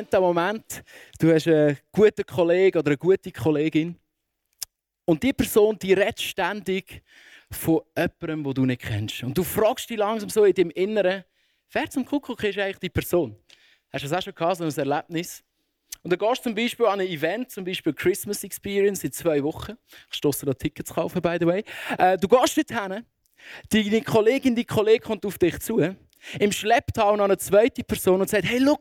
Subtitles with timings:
[0.00, 0.82] Kennt den Moment,
[1.18, 3.96] du hast einen guten Kollegen oder eine gute Kollegin
[5.04, 7.02] und die Person, die redet ständig
[7.50, 9.22] von jemandem, den du nicht kennst.
[9.22, 11.24] Und du fragst dich langsam so in deinem Inneren,
[11.70, 13.36] wer zum Kuckuck ist eigentlich die Person?
[13.92, 15.44] Hast du das auch schon gehabt, so ein Erlebnis?
[16.02, 19.42] Und dann gehst du zum Beispiel an ein Event, zum Beispiel Christmas Experience in zwei
[19.42, 19.76] Wochen.
[20.10, 21.62] Ich stoße da Tickets kaufen, by the way.
[21.98, 23.04] Äh, du gehst dort hin,
[23.68, 25.78] deine Kollegin, dein Kollege kommt auf dich zu
[26.38, 28.78] im Schlepptau noch eine zweite Person und sagt, hey, schau,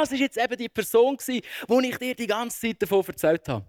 [0.00, 1.42] das ist jetzt eben die Person, die
[1.88, 3.64] ich dir die ganze Zeit davon erzählt habe.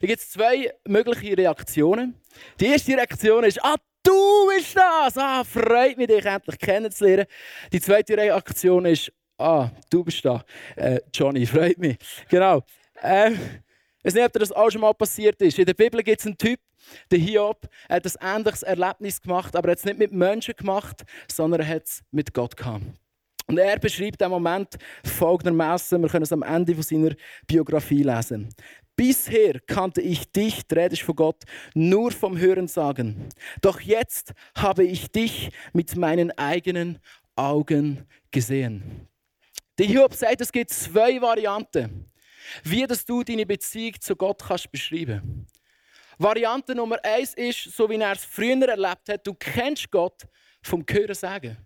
[0.00, 2.20] Da gibt es zwei mögliche Reaktionen.
[2.58, 5.16] Die erste Reaktion ist, ah, du bist das!
[5.16, 7.26] Ah, freut mich, dich endlich kennenzulernen.
[7.72, 10.44] Die zweite Reaktion ist, ah, du bist da.
[10.76, 11.98] Äh, Johnny, freut mich.
[12.28, 12.62] Genau.
[13.00, 15.58] Äh, ich weiß nicht, ob dir das auch schon mal passiert ist.
[15.58, 16.58] In der Bibel gibt es einen Typ,
[17.10, 21.04] der Hiob hat ein ähnliches Erlebnis gemacht, aber er hat es nicht mit Menschen gemacht,
[21.30, 22.82] sondern er hat es mit Gott gehabt.
[23.52, 27.14] Und er beschreibt den Moment folgendermaßen, wir können es am Ende von seiner
[27.46, 28.48] Biografie lesen.
[28.96, 31.42] Bisher kannte ich dich, der Rede von Gott,
[31.74, 33.28] nur vom Hören sagen.
[33.60, 36.98] Doch jetzt habe ich dich mit meinen eigenen
[37.36, 39.06] Augen gesehen.
[39.76, 42.10] Der Hiob sagt, es gibt zwei Varianten,
[42.64, 45.46] wie dass du deine Beziehung zu Gott kannst beschreiben
[46.16, 50.22] Variante Nummer eins ist, so wie er es früher erlebt hat, du kennst Gott
[50.62, 51.58] vom Hören sagen.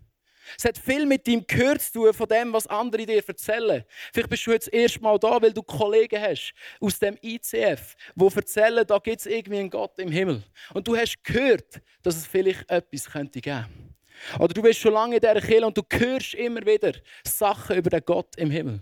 [0.57, 3.83] Es hat viel mit deinem Gehör zu tun, von dem, was andere dir erzählen.
[4.13, 8.35] Vielleicht bist du jetzt erst mal da, weil du Kollegen hast aus dem ICF, die
[8.35, 10.43] erzählen, da gibt es irgendwie einen Gott im Himmel.
[10.73, 13.95] Und du hast gehört, dass es vielleicht etwas könnte geben
[14.39, 16.93] Oder du bist schon lange in dieser Kirche und du hörst immer wieder
[17.25, 18.81] Sachen über den Gott im Himmel.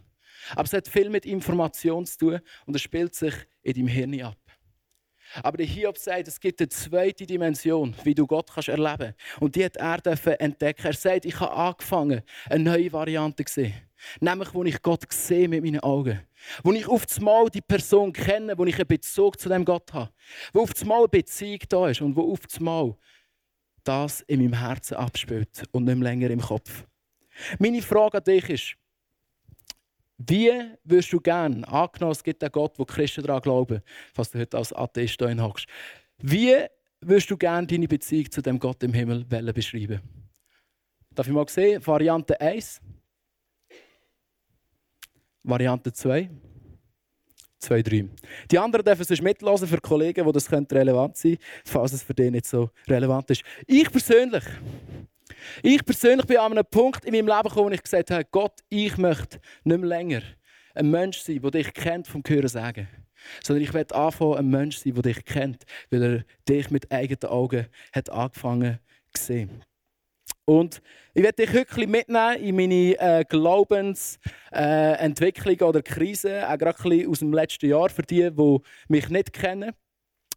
[0.52, 3.34] Aber es hat viel mit Information zu tun und es spielt sich
[3.64, 4.38] in deinem Hirn ab.
[5.44, 9.42] Aber der Hiob sagt, es gibt eine zweite Dimension, wie du Gott kannst erleben kannst.
[9.42, 10.86] Und die hat er entdecken.
[10.86, 13.74] Er sagt, ich habe angefangen, eine neue Variante zu sehen.
[14.20, 16.22] Nämlich, wo ich Gott sehe mit meinen Augen.
[16.64, 20.12] Wo ich auf Mal die Person kenne, wo ich einen Bezug zu dem Gott habe.
[20.54, 22.96] Wo auf Mal eine Beziehung da ist und wo auf Mal
[23.84, 26.86] das in meinem Herzen abspielt und nicht länger im Kopf.
[27.60, 28.76] Meine Frage an dich ist,
[30.18, 30.52] wie
[30.84, 33.82] würdest du gerne, angenommen es gibt einen Gott, wo Christen daran glauben,
[34.14, 35.68] falls du heute als Atheist da hockst,
[36.20, 36.56] wie
[37.02, 40.02] würdest du gerne deine Beziehung zu dem Gott im Himmel beschreiben?
[41.14, 41.86] Darf ich mal sehen?
[41.86, 42.82] Variante 1.
[45.44, 46.30] Variante 2.
[47.60, 48.10] 2, 3.
[48.52, 52.14] Die anderen dürfen sonst mitlesen für Kollegen, wo das relevant sein könnte, falls es für
[52.14, 53.44] die nicht so relevant ist.
[53.66, 54.44] Ich persönlich
[55.64, 58.60] ich persönlich bin an einem Punkt in meinem Leben gekommen, wo ich gesagt habe, Gott,
[58.70, 60.22] ich möchte nicht mehr länger
[60.76, 62.88] ein Mensch sein, der dich kennt vom Hören sagen.
[63.44, 67.32] Sondern ich werde anfangen, ein Mensch sein, der dich kennt, weil er dich mit eigenen
[67.32, 68.80] Augen hat angefangen
[69.14, 69.64] zu sehen.
[70.44, 70.82] Und
[71.14, 77.20] ich werde dich wirklich mitnehmen in meine äh, Glaubensentwicklung äh, oder Krise, auch gerade aus
[77.20, 78.58] dem letzten Jahr für die, die
[78.88, 79.72] mich nicht kennen.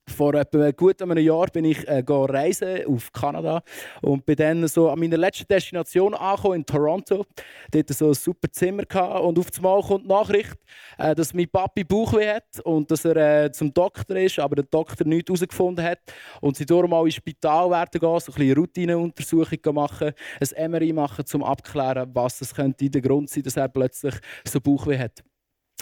[0.09, 3.63] Vor etwa gut einem Jahr bin ich äh, reisen auf Kanada
[4.01, 7.25] und bin dann so an meiner letzten Destination angekommen in Toronto.
[7.71, 10.57] Dort so ein super Zimmer gehabt und auf einmal kommt die Nachricht,
[10.97, 14.65] äh, dass mein Papi Bauchweh hat und dass er äh, zum Doktor ist, aber der
[14.65, 16.01] Doktor nichts herausgefunden hat
[16.41, 21.25] und sie darum mal ins Spital werden gehen, so ein Routineuntersuchung machen, ein MRI machen,
[21.35, 25.23] um abzuklären, was das könnte der Grund sein, dass er plötzlich so Bauchweh hat.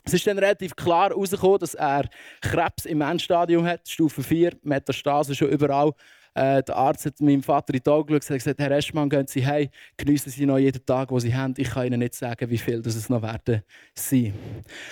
[0.06, 2.08] Es ist dann relativ klar herausgekommen, dass er
[2.40, 5.92] Krebs im Endstadium hat, Stufe 4, Metastase schon überall.
[6.32, 9.26] Äh, der Arzt hat meinem Vater in die Augen geschaut und gesagt, Herr Eschmann, gehen
[9.26, 11.54] Sie heim, geniessen Sie noch jeden Tag, den Sie haben.
[11.56, 13.64] Ich kann Ihnen nicht sagen, wie viel das es noch werden
[13.94, 14.32] sein.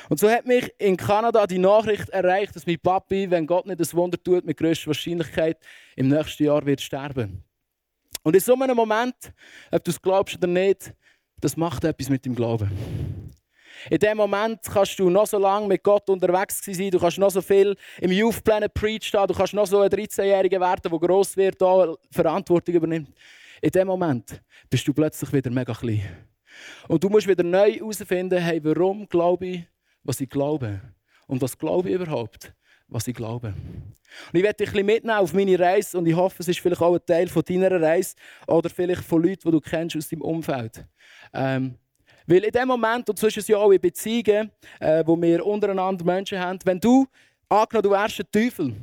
[0.08, 3.78] Und so hat mich in Kanada die Nachricht erreicht, dass mein Papi, wenn Gott nicht
[3.78, 5.58] das Wunder tut, mit größter Wahrscheinlichkeit
[5.94, 7.44] im nächsten Jahr wird sterben.
[8.25, 9.14] Und in so einem Moment,
[9.70, 10.93] ob du es glaubst oder nicht,
[11.40, 12.70] das macht etwas mit dem Glauben.
[13.90, 17.31] In dem Moment kannst du noch so lange mit Gott unterwegs sein, du kannst noch
[17.31, 20.98] so viel im Youth Planet Preach stehen, du kannst noch so ein 13-Jähriger werden, der
[20.98, 23.10] gross wird, da Verantwortung übernimmt.
[23.60, 24.40] In dem Moment
[24.70, 26.02] bist du plötzlich wieder mega klein.
[26.88, 29.64] Und du musst wieder neu herausfinden, hey, warum glaube ich,
[30.02, 30.81] was ich glaube?
[31.26, 32.54] Und was glaube ich überhaupt,
[32.88, 33.48] was ich glaube?
[34.32, 36.81] Und ich werde dich ein mitnehmen auf meine Reise und ich hoffe, es ist vielleicht
[36.81, 38.14] auch ein Teil von deiner Reise
[38.46, 40.86] oder vielleicht von Leuten, die du kennst aus deinem Umfeld.
[41.32, 41.76] Ähm,
[42.26, 44.50] weil in dem Moment, und es ja auch in Beziehungen,
[44.81, 47.06] äh, wo wir untereinander Menschen haben, wenn du,
[47.49, 48.75] angenommen, du wärst ein Teufel,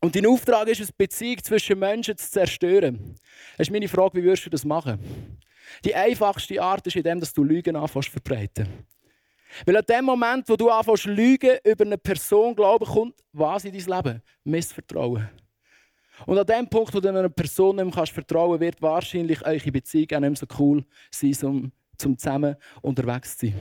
[0.00, 3.16] und dein Auftrag ist es, Beziehung zwischen Menschen zu zerstören.
[3.56, 4.98] Ist meine Frage, wie würdest du das machen?
[5.84, 8.68] Die einfachste Art ist, indem du Lügen anfängst zu verbreiten.
[9.64, 13.72] Weil an dem Moment, wo du anfängst lügen über eine Person, glauben, kommt was in
[13.72, 14.22] dein Leben?
[14.44, 15.28] Missvertrauen.
[16.26, 19.72] Und an dem Punkt, wo du einer Person nicht mehr kannst vertrauen wird wahrscheinlich eure
[19.72, 21.72] Beziehung auch nicht mehr so cool sein, um,
[22.04, 23.54] um zusammen unterwegs zu sein.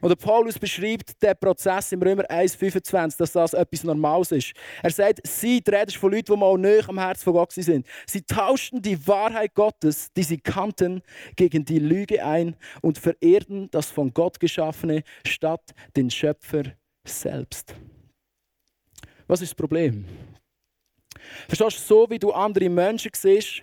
[0.00, 4.52] Und der Paulus beschreibt den Prozess im Römer 1,25, dass das etwas Normales ist.
[4.82, 7.86] Er sagt, sie, die Rede von Leuten, die mal näher am Herz von Gott sind.
[8.06, 11.02] Sie tauschten die Wahrheit Gottes, die sie kannten,
[11.34, 16.64] gegen die Lüge ein und verehrten das von Gott Geschaffene statt den Schöpfer
[17.06, 17.74] selbst.
[19.26, 20.04] Was ist das Problem?
[21.48, 23.62] Verstehst du, so wie du andere Menschen siehst,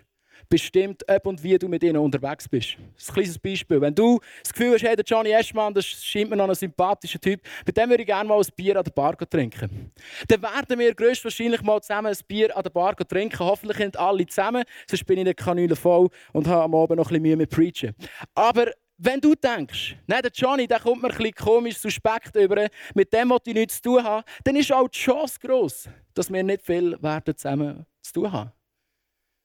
[0.54, 2.78] bestimmt, ob und wie du mit ihnen unterwegs bist.
[2.94, 3.82] Das ist ein kleines Beispiel.
[3.82, 7.20] Wenn du das Gefühl hast, hey, der Johnny Eschmann, das scheint mir noch ein sympathischer
[7.20, 9.92] Typ, mit dem würde ich gerne mal ein Bier an der Bar trinken.
[10.28, 13.40] Dann werden wir größtwahrscheinlich mal zusammen ein Bier an der Bar trinken.
[13.40, 16.98] Hoffentlich nicht alle zusammen, sonst bin ich in der Kanüle voll und habe am Abend
[16.98, 17.96] noch ein bisschen Mühe mit Preachen.
[18.36, 18.68] Aber
[19.00, 23.12] wenn du denkst, nein, der Johnny der kommt mir ein bisschen komisch, suspekt über, mit
[23.12, 26.44] dem, was ich nichts zu tun habe, dann ist auch die Chance gross, dass wir
[26.44, 28.52] nicht viel werden zusammen zu tun haben.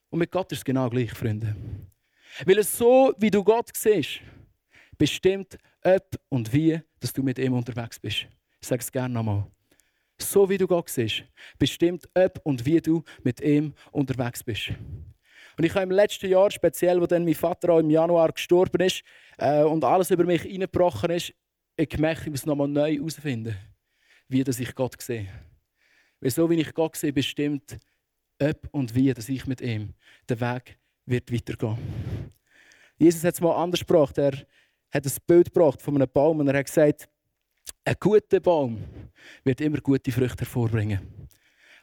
[0.09, 1.55] Und mit Gott ist es genau gleich, Freunde.
[2.45, 4.21] Weil es so, wie du Gott siehst,
[4.97, 8.27] bestimmt, ob und wie dass du mit ihm unterwegs bist.
[8.61, 9.45] Ich sage es gerne nochmal.
[10.17, 11.23] So wie du Gott siehst,
[11.57, 14.71] bestimmt, ob und wie du mit ihm unterwegs bist.
[15.57, 18.81] Und ich habe im letzten Jahr, speziell, wo dann mein Vater auch im Januar gestorben
[18.81, 19.01] ist
[19.37, 21.33] äh, und alles über mich eingebrochen ist,
[21.77, 23.55] ich gemerkt, ich muss nochmal neu herausfinden,
[24.27, 25.29] wie dass ich Gott sehe.
[26.19, 27.79] Weil so wie ich Gott sehe, bestimmt,
[28.41, 29.93] ob und wie dass ich mit ihm
[30.29, 31.77] den Weg wird weitergehen
[32.97, 34.17] Jesus hat es mal anders gebracht.
[34.17, 34.33] Er
[34.91, 37.07] hat ein Bild gebracht von einem Baum und er hat gesagt,
[37.85, 38.83] ein guter Baum
[39.45, 40.99] wird immer gute Früchte hervorbringen.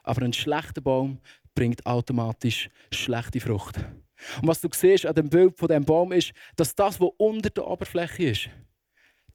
[0.03, 1.19] Aber ein schlechter Baum
[1.55, 3.79] bringt automatisch schlechte Frucht.
[4.41, 7.49] Und was du siehst an dem Bild von dem Baum ist, dass das, was unter
[7.49, 8.51] der Oberfläche ist,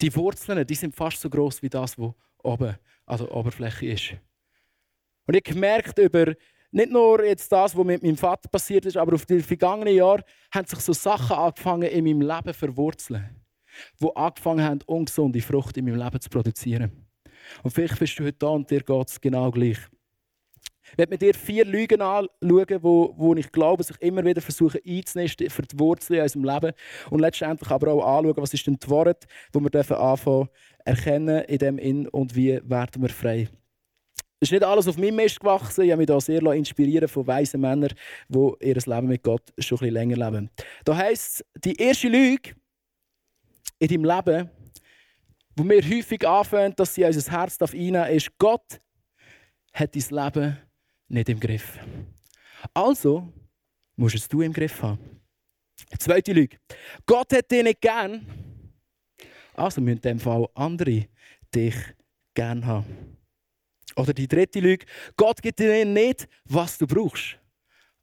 [0.01, 2.13] die Wurzeln, die sind fast so groß wie das, was
[2.43, 2.75] oben
[3.05, 4.13] an der Oberfläche ist.
[5.25, 6.33] Und ich gemerkt über
[6.71, 10.23] nicht nur jetzt das, was mit meinem Vater passiert ist, aber auf die vergangenen Jahre
[10.53, 13.41] haben sich so Sachen angefangen in meinem Leben verwurzeln,
[13.99, 17.07] die angefangen haben, ungesunde Frucht in meinem Leben zu produzieren.
[17.63, 19.79] Und vielleicht bist du heute da und dir geht es genau gleich.
[20.91, 24.81] Ich werde mit dir vier Lügen anschauen, wo, wo ich glaube, sich immer wieder versuchen
[24.85, 26.73] einzunisten für die Wurzeln in unserem Leben.
[27.09, 30.49] Und letztendlich aber auch anschauen, was ist denn die Wort, wo wir anfangen
[30.83, 33.47] erkennen in dem In und wie werden wir frei.
[34.43, 35.83] Es ist nicht alles auf meinem Mist gewachsen.
[35.83, 37.93] Ich habe mich da sehr inspirieren von weisen Männern,
[38.27, 40.49] die ihr Leben mit Gott schon ein bisschen länger leben.
[40.83, 42.55] Da heisst die erste Lüge
[43.77, 44.49] in deinem Leben,
[45.55, 48.81] wo wir häufig anfangen, dass sie unser Herz einnehmen darf, ist, Gott
[49.73, 50.57] hat dein Leben
[51.07, 51.77] nicht im Griff.
[52.73, 53.31] Also
[53.95, 55.21] musst es du im Griff haben.
[55.99, 56.57] Zweite Lüge.
[57.05, 58.25] Gott hat dich nicht gern.
[59.53, 61.05] Also müssen in dem Fall andere
[61.53, 61.75] dich
[62.33, 63.10] gern haben.
[64.01, 67.37] Oder die dritte Lüge, Gott gibt dir nicht, was du brauchst.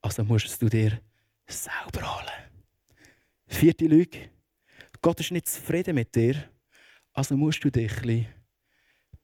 [0.00, 1.00] Also musst du dir
[1.48, 2.62] selber holen.
[3.48, 4.30] Vierte Lüge,
[5.02, 6.36] Gott ist nicht zufrieden mit dir,
[7.12, 8.28] also musst du dich ein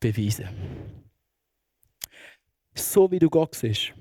[0.01, 0.49] beweisen.
[2.75, 3.93] So wie du Gott siehst,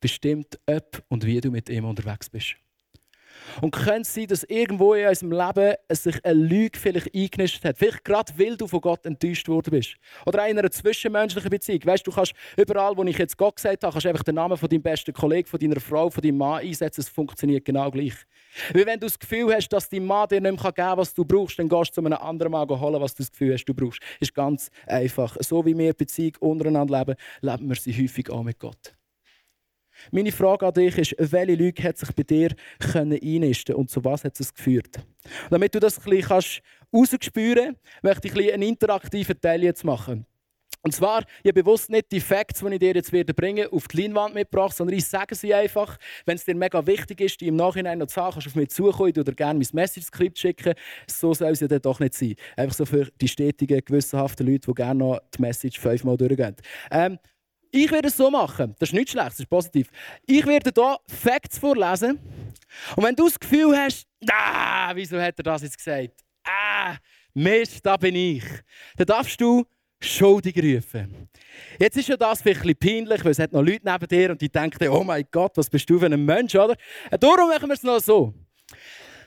[0.00, 2.56] bestimmt, ob und wie du mit ihm unterwegs bist.
[3.60, 7.78] Und könnte es sein, dass irgendwo in unserem Leben sich eine Lüge vielleicht eingenistet hat.
[7.78, 9.96] Vielleicht gerade, weil du von Gott enttäuscht worden bist.
[10.26, 11.80] Oder in einer zwischenmenschlichen Beziehung.
[11.84, 14.68] Weißt du, kannst überall, wo ich jetzt Gott gesagt habe, kannst einfach den Namen von
[14.68, 17.00] deinem besten Kollegen, von deiner Frau, von deinem Mann einsetzen.
[17.00, 18.14] Es funktioniert genau gleich.
[18.72, 21.14] Weil wenn du das Gefühl hast, dass dein Mann dir nicht mehr geben kann, was
[21.14, 23.64] du brauchst, dann gehst du zu einem anderen Mann holen, was du das Gefühl hast,
[23.64, 24.00] du brauchst.
[24.20, 25.36] Ist ganz einfach.
[25.40, 28.94] So wie wir Beziehung untereinander leben, leben wir sie häufig auch mit Gott.
[30.10, 32.54] Meine Frage an dich ist, welche Lüge hat sich bei dir
[32.94, 35.00] einnisten und zu was hat es geführt?
[35.50, 36.62] Damit du das ein bisschen kannst,
[38.02, 40.26] möchte ich einen interaktiven Teil jetzt machen.
[40.84, 43.88] Und zwar, ich habe bewusst nicht die Facts, die ich dir jetzt werde bringen, auf
[43.88, 45.96] die Leinwand mitgebracht, sondern ich sage sie einfach,
[46.26, 48.56] wenn es dir mega wichtig ist, die im Nachhinein noch zu sagen, kannst du auf
[48.56, 50.74] mich zukommen, dir gerne mein Message-Skript schicken.
[51.06, 52.34] So soll es ja dann doch nicht sein.
[52.54, 56.56] Einfach so für die stetigen, gewissenhaften Leute, die gerne noch die Message fünfmal durchgehen.
[56.90, 57.18] Ähm,
[57.74, 58.74] ich werde es so machen.
[58.78, 59.88] Das ist nicht schlecht, das ist positiv.
[60.26, 62.20] Ich werde hier Facts vorlesen.
[62.96, 66.24] Und wenn du das Gefühl hast, ah, wieso hat er das jetzt gesagt?
[66.44, 66.96] ah,
[67.32, 68.44] Mist, da bin ich.
[68.96, 69.64] Dann darfst du
[70.00, 71.28] schuldig rufen.
[71.78, 74.30] Jetzt ist ja das vielleicht ein bisschen peinlich, weil es hat noch Leute neben dir
[74.30, 76.76] und die denken, oh mein Gott, was bist du für ein Mensch, oder?
[77.18, 78.34] Darum machen wir es noch so.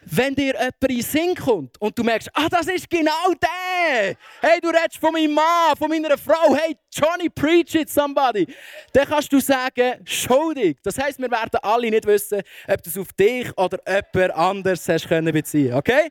[0.09, 4.15] Wenn dir jemand in den Sinn kommt und du merkst, ah, das ist genau der.
[4.41, 6.55] Hey, du redest von meinem Mann, von meiner Frau.
[6.55, 8.47] Hey, Johnny, preach it somebody.
[8.93, 10.77] Dann kannst du sagen, schuldig.
[10.81, 14.87] Das heisst, wir werden alle nicht wissen, ob du es auf dich oder jemand anders
[14.87, 15.73] hast können beziehen.
[15.73, 16.07] Okay?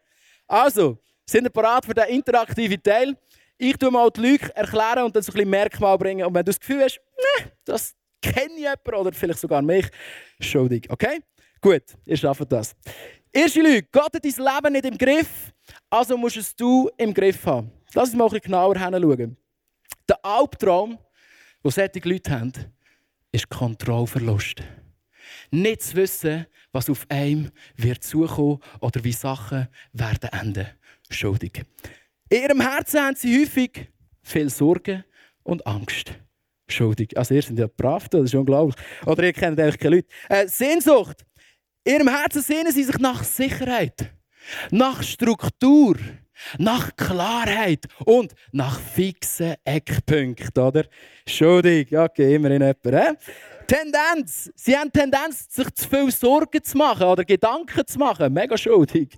[0.46, 3.16] Also, sind wir bereit für den interaktiven Teil?
[3.56, 6.26] Ich tue mal die Lüge erklären und dann so ein bisschen Merkmal bringen.
[6.26, 9.86] Und wenn du das Gefühl hast, nee, das kenne ich jemand oder vielleicht sogar mich,
[10.38, 10.86] schuldig.
[10.90, 11.20] Okay?
[11.62, 12.76] Gut, ihr schafft das.
[13.36, 15.52] Erste Lüge, Gott hat dein Leben nicht im Griff,
[15.90, 17.70] also musst es du im Griff haben.
[17.92, 19.36] Lass uns mal ein bisschen genauer hinschauen.
[20.08, 20.98] Der Albtraum,
[21.62, 22.52] den solche Leute haben,
[23.32, 24.62] ist Kontrollverlust.
[25.50, 30.68] Nicht zu wissen, was auf einem wird zukommen oder wie Sachen werden enden.
[31.10, 31.62] Schuldig.
[32.30, 35.04] In ihrem Herzen haben sie häufig viel Sorge
[35.42, 36.14] und Angst.
[36.68, 37.14] Schuldig.
[37.18, 38.76] Also ihr seid ja brav, das ist unglaublich.
[39.04, 40.08] Oder ihr kennt eigentlich keine Leute.
[40.30, 41.26] Äh, Sehnsucht.
[41.86, 44.10] Ihrem Herzen sehnen sie sich nach Sicherheit,
[44.72, 45.96] nach Struktur,
[46.58, 50.84] nach Klarheit und nach fixen Eckpunkten, oder?
[51.28, 53.14] Schuldig, okay, immerhin jemand, äh?
[53.68, 54.50] Tendenz.
[54.56, 58.32] Sie haben Tendenz, sich zu viel Sorgen zu machen oder Gedanken zu machen.
[58.32, 59.16] Mega schuldig.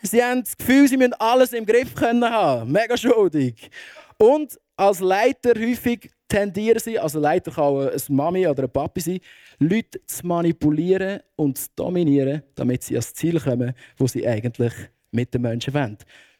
[0.00, 2.72] Sie haben das Gefühl, sie müssen alles im Griff können haben.
[2.72, 3.70] Mega schuldig.
[4.16, 9.20] Und als Leiter häufig tendieren sie, also Leiter kann eine Mami oder ein Papi sein,
[9.58, 14.72] Leute zu manipulieren und zu dominieren, damit sie ans Ziel kommen, wo sie eigentlich
[15.12, 15.98] mit den Menschen wollen.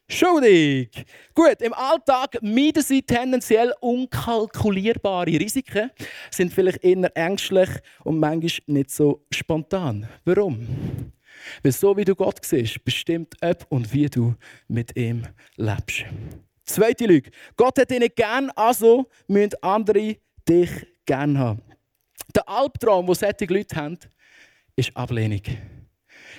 [0.09, 0.91] Schuldig!
[1.35, 5.91] Gut, im Alltag meiden sie tendenziell unkalkulierbare Risiken,
[6.31, 7.71] sind vielleicht eher ängstlich
[8.03, 10.09] und manchmal nicht so spontan.
[10.25, 10.67] Warum?
[11.63, 14.35] Weil so wie du Gott siehst, bestimmt ob und wie du
[14.69, 15.23] mit ihm
[15.57, 16.05] lebst.
[16.64, 17.31] Zweite Lüge.
[17.57, 20.16] Gott hat nicht gern, also müssen andere
[20.49, 20.71] dich
[21.04, 21.62] gern haben.
[22.35, 23.99] Der Albtraum, den solche Leute haben,
[24.76, 25.42] ist Ablehnung.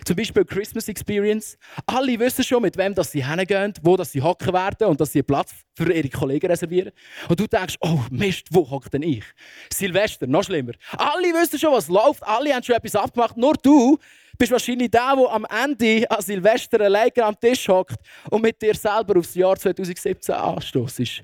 [0.05, 1.57] Zum Beispiel Christmas Experience.
[1.85, 5.11] Alle wissen schon, mit wem dass sie hingehen, wo dass sie hocken werden und dass
[5.11, 6.91] sie einen Platz für ihre Kollegen reservieren.
[7.29, 9.23] Und du denkst, oh Mist, wo hockt denn ich?
[9.71, 10.73] Silvester, noch schlimmer.
[10.91, 13.97] Alle wissen schon, was läuft, alle haben schon etwas abgemacht, nur du
[14.37, 17.97] bist wahrscheinlich der, der am Ende an Silvester alleine am Tisch hockt
[18.29, 21.21] und mit dir selber aufs Jahr 2017 anstoßt.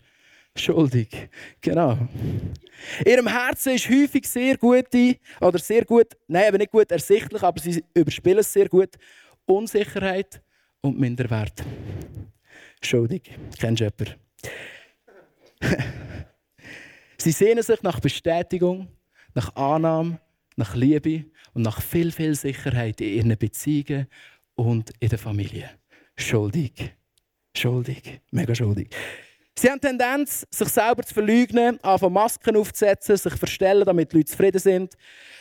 [0.60, 1.30] Schuldig.
[1.62, 1.98] Genau.
[3.06, 7.60] Ihrem Herzen ist häufig sehr gute, oder sehr gut, nein, aber nicht gut ersichtlich, aber
[7.62, 8.90] sie überspielen es sehr gut,
[9.46, 10.42] Unsicherheit
[10.82, 11.64] und Minderwert.
[12.82, 13.32] Schuldig.
[13.58, 14.16] Kennst du jemanden?
[17.18, 18.90] sie sehnen sich nach Bestätigung,
[19.34, 20.20] nach Annahme,
[20.58, 24.08] nach Liebe und nach viel, viel Sicherheit in ihren Beziehungen
[24.56, 25.70] und in der Familie.
[26.18, 26.94] Schuldig.
[27.56, 28.22] Schuldig.
[28.32, 28.90] Mega schuldig.
[29.60, 34.18] Sie haben Tendenz, sich selber zu verleugnen, anfangen Masken aufzusetzen, sich zu verstellen, damit die
[34.18, 34.94] Leute zufrieden sind,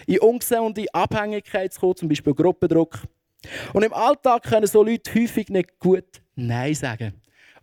[0.08, 2.98] in ungesunde Abhängigkeit zu kommen, zum Beispiel Gruppendruck.
[3.72, 7.12] Und im Alltag können so Leute häufig nicht gut Nein sagen.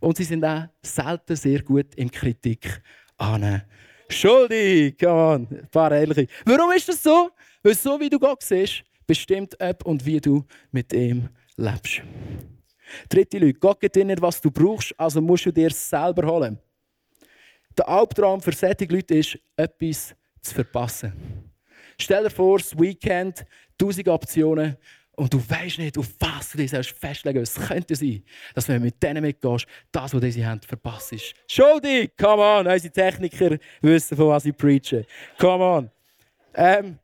[0.00, 2.80] Und sie sind auch selten sehr gut in Kritik
[3.18, 3.60] annehmen.
[4.08, 6.26] Schuldig, come on, ein paar Ehrliche.
[6.46, 7.32] Warum ist das so?
[7.62, 12.00] Weil so wie du Gott siehst, bestimmt ob und wie du mit ihm lebst.
[13.08, 13.58] Dritte Lüge.
[13.58, 16.58] Gott gibt dir nicht, was du brauchst, also musst du dir selber holen.
[17.76, 21.12] Der Albtraum für solche Leute ist, etwas zu verpassen.
[21.98, 23.44] Stell dir vor, das Weekend,
[23.78, 24.76] tausend Optionen
[25.16, 28.22] und du weißt nicht, auf was du dich festlegen Es könnte sein,
[28.54, 31.34] dass wenn du mit denen mitgehst, das, was sie haben, verpasst ist.
[31.48, 32.12] Schuldig!
[32.18, 32.66] Come on!
[32.66, 35.04] Unsere Techniker wissen, von was sie preachen.
[35.38, 35.90] Come on!
[36.54, 36.98] Ähm,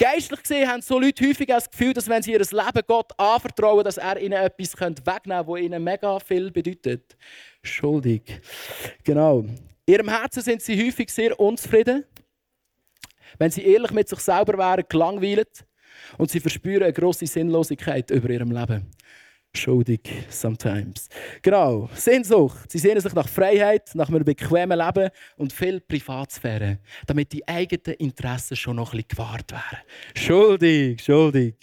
[0.00, 3.84] Geistlich gesehen haben so Leute häufig das Gefühl, dass wenn sie ihr Leben Gott anvertrauen,
[3.84, 7.18] dass er ihnen etwas wegnehmen könnte, das ihnen mega viel bedeutet.
[7.62, 8.40] Schuldig.
[9.04, 9.40] Genau.
[9.40, 12.04] In ihrem Herzen sind sie häufig sehr unzufrieden.
[13.38, 15.66] Wenn sie ehrlich mit sich selber wären, gelangweilt.
[16.16, 18.90] Und sie verspüren eine grosse Sinnlosigkeit über ihrem Leben
[19.54, 21.08] schuldig sometimes.
[21.42, 22.70] Genau, Sehnsucht.
[22.70, 27.96] Sie sehnen sich nach Freiheit, nach einem bequemen Leben und viel Privatsphäre, damit die eigenen
[27.98, 29.78] Interessen schon noch ein bisschen gewahrt werden.
[30.14, 31.54] Schuldig, schuldig.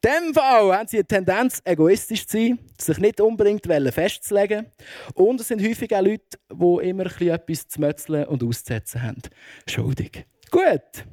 [0.00, 4.66] In diesem Fall haben sie eine Tendenz, egoistisch zu sein, sich nicht unbedingt festzulegen.
[5.14, 9.22] Und es sind häufig auch Leute, die immer etwas zu mötzeln und auszusetzen haben.
[9.66, 10.24] Schuldig.
[10.50, 11.04] Gut.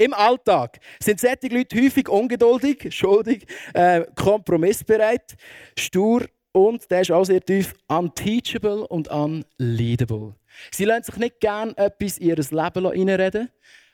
[0.00, 5.36] Im Alltag sind solche Leute häufig ungeduldig, schuldig, äh, kompromissbereit,
[5.78, 10.34] stur und, der ist auch sehr tief, unteachable und unleadable.
[10.70, 13.50] Sie lassen sich nicht gerne etwas in ihr Leben reinreden.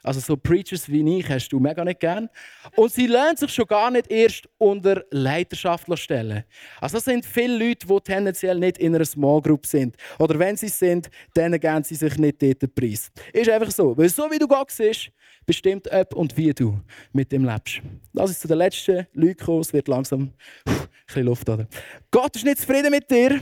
[0.07, 2.29] Also so Preachers wie ich hast du mega nicht gern.
[2.77, 6.45] Und sie lernen sich schon gar nicht erst unter Leiterschaft stellen.
[6.81, 9.97] Also das sind viele Leute, die tendenziell nicht in einer Small Group sind.
[10.21, 13.11] Oder wenn sie sind, dann geben sie sich nicht dort den Preis.
[13.33, 13.97] Ist einfach so.
[13.99, 15.11] Weil so wie du Gott siehst,
[15.45, 16.81] bestimmt ob und wie du
[17.13, 17.81] mit dem lebst.
[18.13, 19.61] Lass uns zu den letzten Leuten kommen.
[19.61, 20.33] Es wird langsam
[20.67, 20.75] ein
[21.07, 21.49] bisschen Luft.
[21.49, 21.67] Oder?
[22.13, 23.41] Gott ist nicht zufrieden mit dir.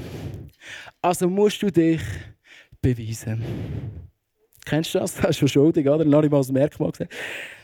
[1.02, 2.00] Also musst du dich
[2.80, 3.42] beweisen.
[4.64, 5.14] Kennst du das?
[5.20, 6.04] Das ist schon schuldig, oder?
[6.04, 7.08] Noch nicht mal das Merkmal gesehen.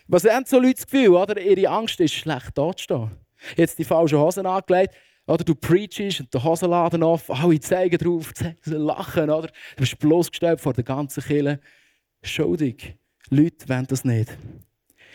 [0.07, 1.41] Was haben so Leute das Gefühl, oder?
[1.41, 3.11] Ihre Angst ist, schlecht dazustehen.
[3.57, 4.95] Jetzt die falschen Hosen angelegt,
[5.27, 8.33] oder du preachst und der Hosenladen auf, alle zeigen drauf,
[8.65, 9.47] lachen, oder?
[9.47, 11.61] Du bist bloßgestellt vor der ganzen Kirche.
[12.23, 12.97] Schuldig.
[13.31, 14.37] Leute wollen das nicht.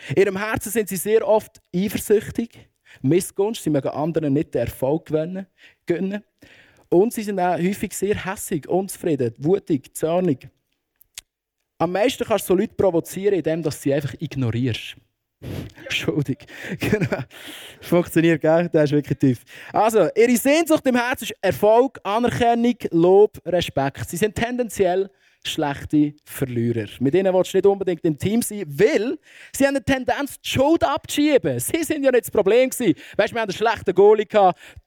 [0.09, 2.69] In ihrem Herzen sind sie sehr oft eifersüchtig,
[3.01, 6.23] Missgunst, sie mögen anderen nicht den Erfolg gönnen.
[6.89, 10.47] Und sie sind auch häufig sehr hässig, unzufrieden, wutig, zornig.
[11.77, 14.95] Am meisten kannst du so Leute provozieren, indem du sie einfach ignorierst.
[15.89, 16.45] Schuldig.
[16.79, 17.23] Genau.
[17.81, 18.69] Funktioniert, gell?
[18.71, 19.43] Das ist wirklich tief.
[19.73, 24.09] Also, ihre Sehnsucht im Herzen ist Erfolg, Anerkennung, Lob, Respekt.
[24.09, 25.09] Sie sind tendenziell
[25.47, 26.87] schlechte Verlierer.
[26.99, 29.17] Mit ihnen willst du nicht unbedingt im Team sein, weil
[29.55, 31.59] sie haben eine Tendenz, die Schuld abzuschieben.
[31.59, 32.69] Sie sind ja nicht das Problem.
[32.69, 34.27] Weißt du, wir hatten einen schlechten Goalie,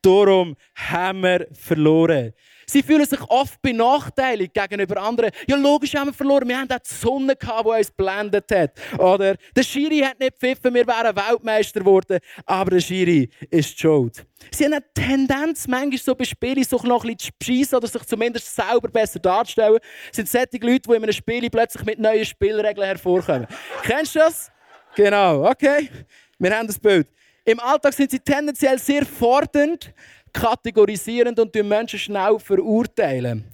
[0.02, 2.32] darum haben wir verloren.
[2.70, 5.30] Sie fühlen sich oft benachteiligt gegenüber anderen.
[5.48, 6.46] Ja, logisch haben wir verloren.
[6.48, 8.72] Wir haben auch die Sonne, gehabt, die uns blendet hat.
[8.98, 12.18] Oder der Schiri hat nicht pfiffen, wir wären Weltmeister geworden.
[12.44, 14.26] Aber der Schiri ist schuld.
[14.52, 17.86] Sie haben eine Tendenz, manchmal so bei Spielen so noch ein bisschen zu beschissen oder
[17.86, 19.78] sich zumindest selber besser darzustellen.
[20.08, 23.46] Das sind solche Leute, die in einem Spiel plötzlich mit neuen Spielregeln hervorkommen.
[23.82, 24.50] Kennst du das?
[24.94, 25.90] Genau, okay.
[26.38, 27.08] Wir haben das Bild.
[27.44, 29.92] Im Alltag sind sie tendenziell sehr fordernd,
[30.32, 33.44] kategorisierend und die Menschen schnell verurteilen.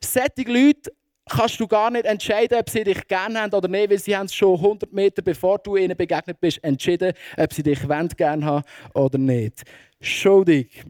[0.00, 0.92] Solche Leute
[1.28, 4.26] kannst du gar nicht entscheiden, ob sie dich gerne haben oder nicht, weil sie haben
[4.26, 7.80] es schon 100 Meter bevor du ihnen begegnet bist, entschieden, ob sie dich
[8.16, 8.64] gerne haben
[8.94, 9.62] oder nicht.
[10.00, 10.84] Schuldig.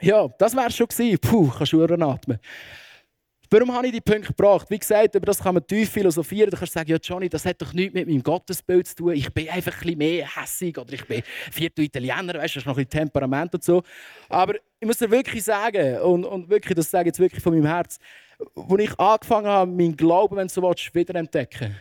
[0.00, 1.18] Ja, das wäre schon gewesen.
[1.18, 2.38] Puh, kannst du atmen.
[3.50, 4.68] Warum habe ich die Punkte gebracht?
[4.68, 6.50] Wie gesagt, über das kann man tief philosophieren.
[6.50, 9.12] Du kannst sagen, ja Johnny, das hat doch nichts mit meinem Gottesbild zu tun.
[9.12, 11.22] Ich bin einfach ein bisschen mehr hässig oder ich bin
[11.52, 13.82] vierter Italiener, weißt du, noch ein bisschen Temperament und so.
[14.28, 17.54] Aber ich muss dir wirklich sagen, und, und wirklich, das sage ich jetzt wirklich von
[17.54, 17.98] meinem Herz,
[18.56, 21.76] als ich angefangen habe, meinen Glauben, wenn du so willst, wieder entdecken.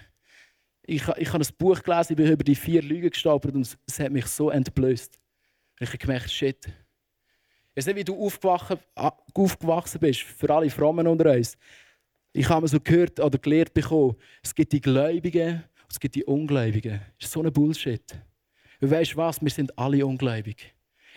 [0.85, 3.99] Ich, ich habe ein Buch gelesen, ich bin über die vier Lügen gestolpert und es
[3.99, 5.17] hat mich so entblößt.
[5.83, 11.31] Ich habe gemerkt, shit, ich weiß nicht, wie du aufgewachsen bist, für alle Frommen unter
[11.31, 11.57] uns.
[12.31, 16.23] Ich habe so gehört oder gelehrt bekommen, es gibt die Gläubigen und es gibt die
[16.23, 17.01] Ungläubigen.
[17.19, 18.03] Das ist so ein Bullshit.
[18.79, 19.41] Und weißt du was?
[19.41, 20.73] Wir sind alle ungläubig.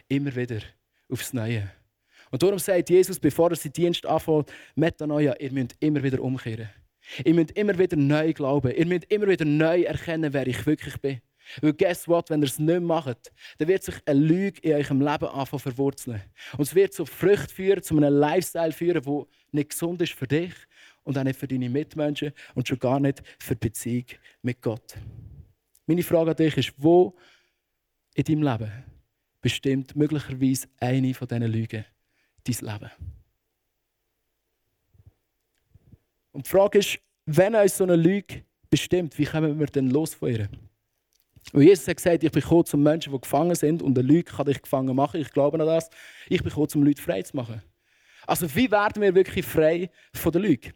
[0.09, 0.61] Immer wieder
[1.11, 1.70] aufs Neue.
[2.31, 6.68] Und darum sagt Jesus, bevor er seinen Dienst anfängt, Metanoia, ihr müsst immer wieder umkehren.
[7.24, 8.72] Ihr müsst immer wieder neu glauben.
[8.72, 11.20] Ihr müsst immer wieder neu erkennen, wer ich wirklich bin.
[11.61, 15.00] Weil guess what, wenn ihr es nicht macht, dann wird sich eine Lüge in eurem
[15.00, 16.22] Leben anfangen verwurzeln.
[16.52, 20.26] Und es wird zu Früchten führen, zu einem Lifestyle führen, der nicht gesund ist für
[20.26, 20.52] dich
[21.04, 24.06] und auch nicht für deine Mitmenschen und schon gar nicht für die Beziehung
[24.42, 24.94] mit Gott.
[25.87, 27.16] Meine Frage an dich ist, wo
[28.14, 28.72] in deinem Leben
[29.40, 31.85] bestimmt möglicherweise eine von diesen Lügen
[32.46, 32.90] dein Leben?
[36.32, 40.14] Und die Frage ist, wenn uns so eine Lüge bestimmt, wie kommen wir denn los
[40.14, 40.48] von ihr?
[41.52, 44.24] Und Jesus hat gesagt, ich bin gekommen, um Menschen, die gefangen sind, und eine Lüge
[44.24, 45.20] kann dich gefangen machen.
[45.20, 45.88] Ich glaube an das.
[46.28, 47.62] Ich bin gekommen, um Leute frei zu machen.
[48.26, 50.72] Also, wie werden wir wirklich frei von der Lüge?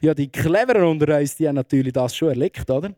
[0.00, 2.94] Ja, die Cleveren unter uns, die haben natürlich das schon erlebt, oder?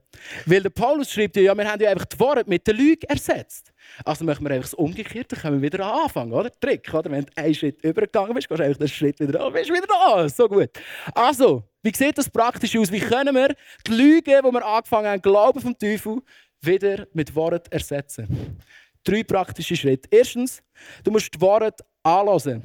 [0.46, 3.72] Weil der Paulus schreibt ja, wir haben ja einfach die Worte mit der Lüge ersetzt.
[4.04, 6.50] Also machen wir einfach das Umgekehrte, können wir wieder anfangen, oder?
[6.58, 7.10] Trick, oder?
[7.10, 9.86] Wenn du einen Schritt übergegangen bist, gehst du einfach den Schritt wieder an, bist wieder
[9.86, 10.28] da.
[10.28, 10.70] So gut.
[11.14, 12.90] Also, wie sieht das praktisch aus?
[12.90, 13.54] Wie können wir
[13.86, 16.20] die Lüge, die wir angefangen haben, glauben vom Teufel,
[16.62, 18.58] wieder mit Worten ersetzen.
[19.04, 20.08] Drei praktische Schritte.
[20.10, 20.62] Erstens,
[21.04, 22.62] du musst die Worte anlassen.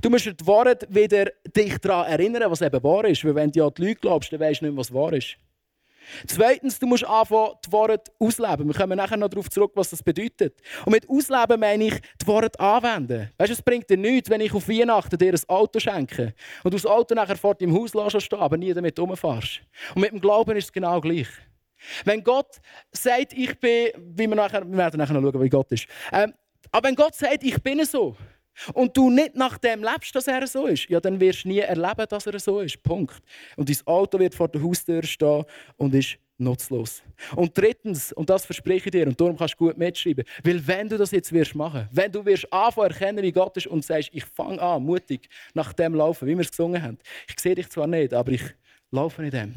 [0.00, 3.24] Du musst die Worte wieder dich daran erinnern, was eben wahr ist.
[3.24, 5.36] Weil wenn du an die Leute glaubst, dann weißt du nicht, was wahr ist.
[6.26, 8.66] Zweitens, du musst anfangen, die Worte ausleben.
[8.66, 10.60] Wir kommen nachher noch darauf zurück, was das bedeutet.
[10.84, 13.30] Und mit ausleben meine ich, die Worte anwenden.
[13.38, 16.34] Weißt du, es bringt dir nichts, wenn ich auf Weihnachten dir ein Auto schenke
[16.64, 19.60] und du das Auto nachher vor deinem Haus stehen aber nie damit rumfährst.
[19.94, 21.28] Und mit dem Glauben ist es genau gleich.
[22.04, 22.60] Wenn Gott
[22.92, 25.86] sagt, ich bin, wie wir, nachher, wir werden nachher noch schauen, wie Gott ist.
[26.12, 26.32] Ähm,
[26.70, 28.16] aber wenn Gott sagt, ich bin so,
[28.74, 31.58] und du nicht nach dem lebst, dass er so ist, ja, dann wirst du nie
[31.58, 32.82] erleben, dass er so ist.
[32.82, 33.22] Punkt.
[33.56, 35.44] Und dein Auto wird vor der Haustür stehen
[35.76, 37.02] und ist nutzlos.
[37.36, 40.88] Und drittens, und das verspreche ich dir, und darum kannst du gut mitschreiben, weil wenn
[40.88, 44.10] du das jetzt wirst machen, wenn du wirst anfangen erkennen, wie Gott ist und sagst,
[44.12, 46.98] ich fange an, mutig nach dem laufen, wie wir es gesungen haben.
[47.28, 48.42] Ich sehe dich zwar nicht, aber ich
[48.90, 49.54] laufe in dem.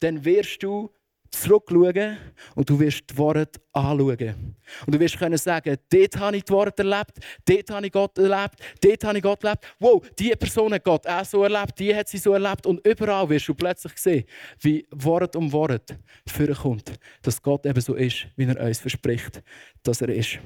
[0.00, 0.90] Dann wirst du
[1.30, 2.16] zurückschauen
[2.54, 4.56] und du wirst die Worte anschauen.
[4.86, 7.12] Und du wirst können sagen, dort habe ich die Worte erlebt,
[7.44, 9.66] dort habe ich Gott erlebt, dort habe ich Gott erlebt.
[9.78, 12.66] Wow, diese Person hat Gott auch so erlebt, die hat sie so erlebt.
[12.66, 14.24] Und überall wirst du plötzlich sehen,
[14.60, 15.96] wie Wort um Wort
[16.28, 19.42] vorkommt, dass Gott eben so ist, wie er uns verspricht,
[19.82, 20.38] dass er ist.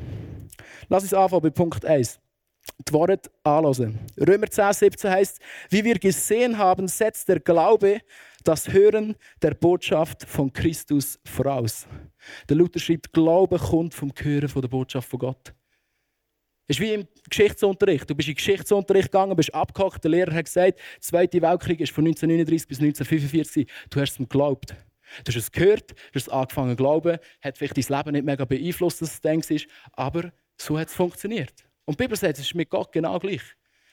[0.89, 2.21] Lass uns anfangen bei Punkt 1
[2.89, 3.99] die Worte anhören.
[4.19, 5.39] Römer 10, 17 heißt,
[5.71, 8.01] wie wir gesehen haben, setzt der Glaube
[8.45, 11.87] das Hören der Botschaft von Christus voraus.
[12.49, 15.55] Der Luther schreibt, Glaube kommt vom Hören von der Botschaft von Gott.
[16.67, 18.09] Es ist wie im Geschichtsunterricht.
[18.09, 20.05] Du bist in den Geschichtsunterricht gegangen, bist abgehackt.
[20.05, 23.67] Der Lehrer hat gesagt, der Zweite Weltkrieg ist von 1939 bis 1945.
[23.91, 24.77] Du hast es geglaubt.
[25.25, 27.19] Du hast es gehört, du hast es angefangen zu glauben.
[27.41, 31.55] Hat vielleicht dein Leben nicht mega beeinflusst, dass es denkst, aber so hat es funktioniert.
[31.87, 33.43] Und die Bibel sagt, es ist mit Gott genau gleich.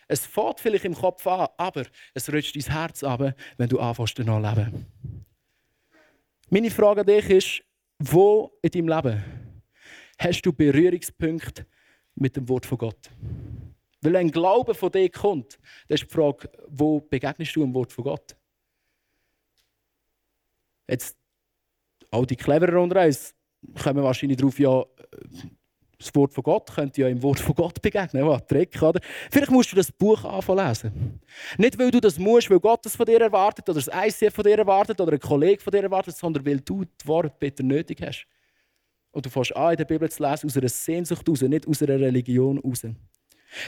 [0.07, 4.17] Es fährt vielleicht im Kopf an, aber es rutscht dein Herz ab, wenn du anfängst,
[4.19, 4.85] danach zu leben.
[6.49, 7.63] Meine Frage an dich ist,
[7.99, 9.23] wo in deinem Leben
[10.17, 11.65] hast du Berührungspunkte
[12.15, 13.09] mit dem Wort von Gott?
[14.01, 17.91] Weil ein Glaube von dir kommt, dann ist die Frage, wo begegnest du dem Wort
[17.91, 18.37] von Gott?
[20.87, 21.17] Jetzt,
[22.11, 23.35] all die Cleverer unter uns
[23.83, 24.85] kommen wahrscheinlich darauf, ja,
[25.99, 28.25] das Wort von Gott könnte ja im Wort von Gott begegnen.
[28.27, 28.99] Was Trick, oder?
[29.31, 31.21] Vielleicht musst du das Buch anfangen lesen.
[31.57, 34.43] Nicht, weil du das musst, weil Gott das von dir erwartet oder das ICF von
[34.43, 38.01] dir erwartet oder ein Kollege von dir erwartet, sondern weil du das Wort bitte nötig
[38.01, 38.27] hast.
[39.11, 41.81] Und du fängst an, in der Bibel zu lesen, aus einer Sehnsucht raus, nicht aus
[41.81, 42.85] einer Religion raus.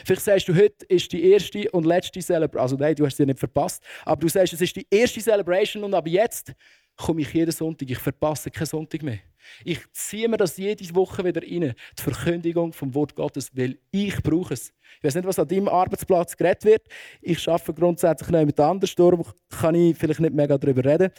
[0.05, 2.61] Vielleicht sagst du, heute ist die erste und letzte Celebration.
[2.61, 3.83] Also nein, du hast sie nicht verpasst.
[4.05, 6.53] Aber du sagst, es ist die erste Celebration und ab jetzt
[6.95, 7.89] komme ich jeden Sonntag.
[7.89, 9.19] Ich verpasse keinen Sonntag mehr.
[9.63, 14.21] Ich ziehe mir das jede Woche wieder rein, die Verkündigung vom Wort Gottes, weil ich
[14.21, 14.73] brauche es.
[14.97, 16.87] Ich weiß nicht, was an deinem Arbeitsplatz geredet wird.
[17.21, 21.11] Ich arbeite grundsätzlich nicht mit anderen, darum kann ich vielleicht nicht mega darüber reden.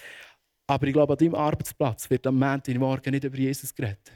[0.66, 4.12] Aber ich glaube, an deinem Arbeitsplatz wird am Montag Morgen nicht über Jesus geredet.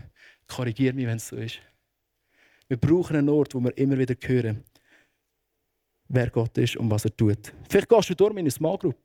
[0.46, 1.58] Korrigiere mich, wenn es so ist.
[2.68, 4.64] Wir brauchen einen Ort, wo wir immer wieder hören,
[6.08, 7.52] wer Gott ist und was er tut.
[7.68, 8.96] Vielleicht gehst du durch meine Small Group.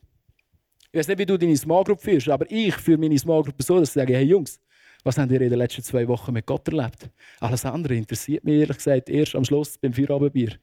[0.92, 3.62] Ich weiß nicht, wie du deine Small Group führst, aber ich führe meine Small Group
[3.62, 4.60] so, dass ich sage, hey Jungs,
[5.04, 7.10] was habt ihr in den letzten zwei Wochen mit Gott erlebt?
[7.40, 10.58] Alles andere interessiert mich ehrlich gesagt erst am Schluss beim Feierabendbier.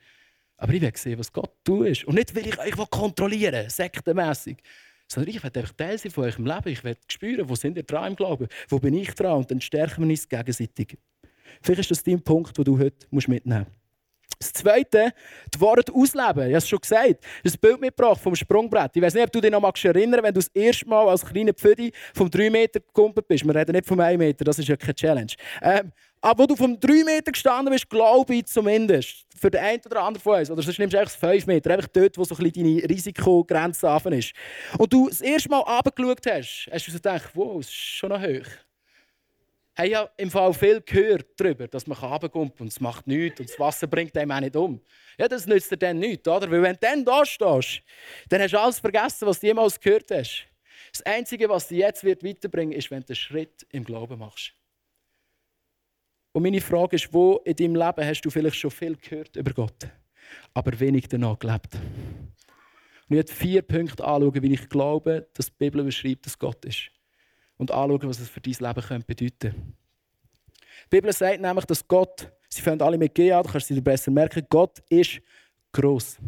[0.58, 2.04] Aber ich will sehen, was Gott tut.
[2.04, 4.58] Und nicht, weil ich euch kontrollieren will, sektenmässig.
[5.08, 6.68] Sondern ich will einfach Teil sein von eurem Leben.
[6.68, 8.48] Ich will spüren, wo sind ihr dran im Glauben?
[8.68, 9.38] Wo bin ich dran?
[9.38, 10.98] Und dann stärken wir uns gegenseitig.
[11.62, 13.85] Vielleicht ist das dein Punkt, den du heute mitnehmen musst.
[14.38, 15.12] Das Zweite,
[15.54, 16.48] die Worte ausleben.
[16.48, 17.24] Ich habe es schon gesagt.
[17.42, 18.92] Das Bild mitgebracht vom Sprungbrett.
[18.94, 21.54] Ich weiß nicht, ob du dich noch erinnern wenn du das erste Mal als kleiner
[21.54, 23.46] Pfödi vom 3 Meter gekumpelt bist.
[23.46, 25.32] Wir reden nicht vom 1 Meter, das ist ja keine Challenge.
[25.62, 29.82] Ähm, aber wo du vom 3 Meter gestanden bist, glaube ich zumindest, für den einen
[29.86, 32.34] oder anderen von uns, oder sonst nimmst du einfach 5 Meter, einfach dort, wo so
[32.34, 34.32] ein bisschen deine Risikogrenze ist.
[34.76, 38.10] Und du das erste Mal runtergeschaut hast, hast du so gedacht, wow, das ist schon
[38.10, 38.65] noch hoch
[39.76, 43.48] haben ja im Fall viel gehört darüber, dass man runterkommt und es macht nichts und
[43.48, 44.80] das Wasser bringt einem auch nicht um.
[45.18, 46.50] Ja, das nützt dir dann nichts, oder?
[46.50, 47.82] Weil wenn du dann da stehst,
[48.28, 50.46] dann hast du alles vergessen, was du jemals gehört hast.
[50.92, 54.18] Das Einzige, was dich jetzt wird weiterbringen wird, ist, wenn du einen Schritt im Glauben
[54.18, 54.52] machst.
[56.32, 59.52] Und meine Frage ist, wo in deinem Leben hast du vielleicht schon viel gehört über
[59.52, 59.88] Gott,
[60.54, 61.74] aber wenig danach gelebt?
[61.74, 66.64] Und ich werde vier Punkte anschauen, wie ich glaube, dass die Bibel beschreibt, dass Gott
[66.64, 66.90] ist
[67.58, 69.54] und anschauen, was es für dein Leben bedeuten könnte.
[70.84, 73.74] Die Bibel sagt nämlich, dass Gott, sie fangen alle mit G an, du kannst sie
[73.74, 75.20] dir besser merken, Gott ist
[75.72, 76.18] gross.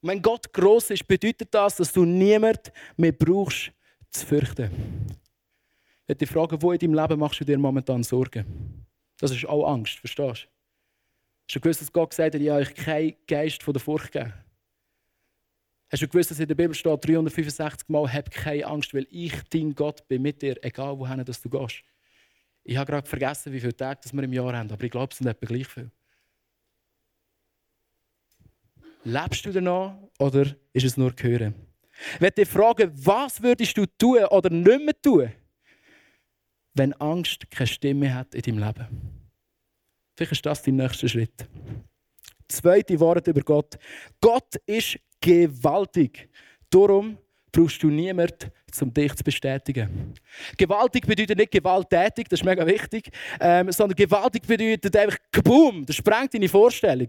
[0.00, 3.72] Und wenn Gott gross ist, bedeutet das, dass du niemand mehr brauchst
[4.10, 4.64] zu fürchten.
[4.64, 8.86] Ich möchte dich fragen, wo in deinem Leben machst du dir momentan Sorgen?
[9.18, 10.48] Das ist auch Angst, verstehst du?
[11.48, 14.12] Hast du gewusst, dass Gott gesagt hat, ich habe euch keinen Geist von der Furcht
[14.12, 14.34] gegeben?
[15.88, 19.32] Hast du gewusst, dass in der Bibel steht 365 Mal, hab keine Angst, weil ich,
[19.50, 21.82] dein Gott, bin mit dir, egal wohin du gehst.
[22.64, 25.18] Ich habe gerade vergessen, wie viele Tage wir im Jahr haben, aber ich glaube, es
[25.18, 25.90] sind etwa gleich viel.
[29.04, 31.54] Lebst du danach oder ist es nur Gehören?
[32.14, 35.32] Ich werde dich fragen, was würdest du tun oder nicht mehr tun,
[36.74, 38.86] wenn Angst keine Stimme hat in deinem Leben?
[40.16, 41.46] Vielleicht ist das dein nächster Schritt.
[42.48, 43.78] Zweite Wort über Gott.
[44.20, 46.28] Gott ist gewaltig.
[46.70, 47.18] Darum
[47.56, 50.14] brauchst du niemanden, um dich zu bestätigen.
[50.58, 53.08] Gewaltig bedeutet nicht gewalttätig, das ist mega wichtig,
[53.40, 57.08] ähm, sondern gewaltig bedeutet einfach boom, das sprengt deine Vorstellung.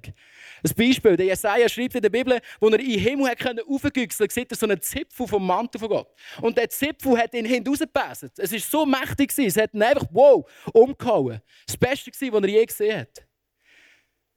[0.64, 3.34] Ein Beispiel, der Jesaja schreibt in der Bibel, wo er in den Himmel
[3.68, 6.14] aufgegüchselt sieht er so einen Zipfel vom Mantel von Gott.
[6.42, 8.40] Und der Zipfel hat ihn hinten rausgepasst.
[8.40, 11.42] Es war so mächtig, es hat ihn einfach, wow, umgehauen.
[11.66, 13.26] Das Beste was er je gesehen hat.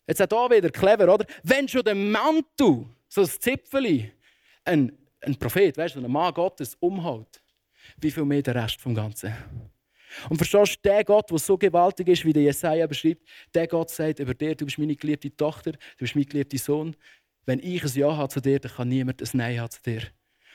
[0.07, 1.25] Jetzt auch hier wieder clever, oder?
[1.45, 4.13] Wenn schon der Mantel so ein Zipfeli,
[4.65, 7.43] ein, ein Prophet, weißt du, ein Mann Gottes umhält,
[8.01, 9.35] wie viel mehr der Rest vom Ganzen.
[10.29, 13.23] Und verstehst du, der Gott, der so gewaltig ist, wie der Jesaja beschreibt,
[13.55, 16.97] der Gott sagt über dir, du bist meine geliebte Tochter, du bist mein geliebter Sohn.
[17.47, 20.03] Wenn ich ein Ja habe zu dir, dann kann niemand ein Nein haben zu dir.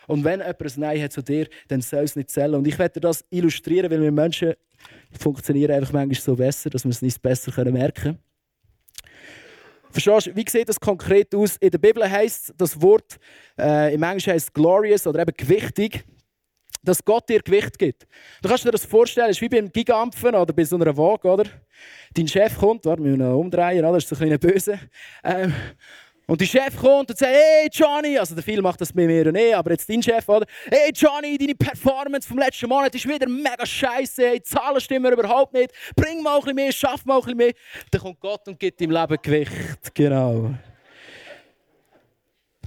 [0.07, 2.55] Und wenn jemand ein Nein hat zu dir, dann soll es nicht zählen.
[2.55, 4.53] Und ich werde das illustrieren, weil wir Menschen
[5.17, 8.24] funktionieren einfach manchmal so besser, dass wir es nicht besser merken können.
[9.95, 11.55] Verstehst du, wie sieht das konkret aus?
[11.55, 13.15] In der Bibel heißt das Wort,
[13.57, 16.03] äh, im Englischen heißt glorious oder eben gewichtig,
[16.83, 18.05] dass Gott dir Gewicht gibt.
[18.41, 21.29] Du kannst dir das vorstellen, es ist wie beim Gigampfen oder bei so einer Waage,
[21.29, 21.45] oder?
[22.13, 23.93] Dein Chef kommt, warte, wir müssen umdrehen, oder?
[23.93, 24.79] das ist ein bisschen böse.
[25.23, 25.53] Ähm,
[26.27, 29.31] und der Chef kommt und sagt, hey Johnny, also der Film macht das bei mir
[29.31, 30.45] nicht, aber jetzt dein Chef, oder?
[30.69, 35.13] Hey Johnny, deine Performance vom letzten Monat ist wieder mega scheiße, hey, die Zahlen stimmen
[35.13, 37.53] überhaupt nicht, bring mal ein bisschen mehr, schaff mal ein bisschen mehr.
[37.91, 40.53] Dann kommt Gott und gibt im Leben Gewicht, genau.